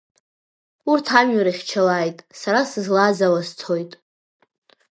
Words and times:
Урҭ 0.91 1.05
амҩа 1.19 1.45
рыхьчалааит, 1.45 2.17
сара 2.39 2.59
сызлааз 2.69 3.17
ала 3.27 3.41
сцоит… 3.49 3.91